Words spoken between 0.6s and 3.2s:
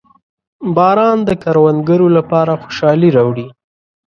•باران د کروندګرو لپاره خوشحالي